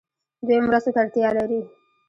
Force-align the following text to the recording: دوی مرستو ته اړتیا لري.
دوی 0.47 0.59
مرستو 0.67 0.91
ته 0.95 0.99
اړتیا 1.03 1.29
لري. 1.37 1.61